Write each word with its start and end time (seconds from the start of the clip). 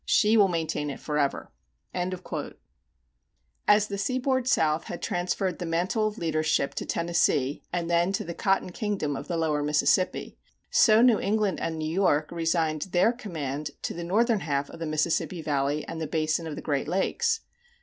She 0.07 0.35
will 0.35 0.47
maintain 0.47 0.89
it 0.89 0.99
forever. 0.99 1.51
As 1.93 3.87
the 3.87 3.99
Seaboard 3.99 4.47
South 4.47 4.85
had 4.85 4.99
transferred 4.99 5.59
the 5.59 5.67
mantle 5.67 6.07
of 6.07 6.17
leadership 6.17 6.73
to 6.73 6.87
Tennessee 6.87 7.61
and 7.71 7.87
then 7.87 8.11
to 8.13 8.23
the 8.23 8.33
Cotton 8.33 8.71
Kingdom 8.71 9.15
of 9.15 9.27
the 9.27 9.37
Lower 9.37 9.61
Mississippi, 9.61 10.39
so 10.71 11.03
New 11.03 11.19
England 11.19 11.59
and 11.59 11.77
New 11.77 11.85
York 11.91 12.31
resigned 12.31 12.81
their 12.93 13.11
command 13.11 13.69
to 13.83 13.93
the 13.93 14.03
northern 14.03 14.39
half 14.39 14.71
of 14.71 14.79
the 14.79 14.87
Mississippi 14.87 15.39
Valley 15.43 15.85
and 15.87 16.01
the 16.01 16.07
basin 16.07 16.47
of 16.47 16.55
the 16.55 16.63
Great 16.63 16.87
Lakes. 16.87 17.41